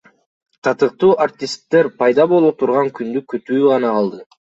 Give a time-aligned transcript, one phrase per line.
[0.67, 4.25] Татыктуу артисттер пайда боло турган күндү күтүү гана калды.